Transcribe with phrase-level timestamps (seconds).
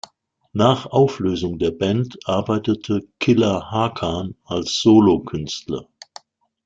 [0.53, 5.89] Nach Auflösung der Band arbeitete Killa Hakan als Solokünstler.